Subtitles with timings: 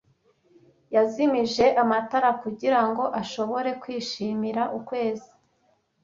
[0.95, 5.29] Yazimije amatara kugirango ashobore kwishimira ukwezi.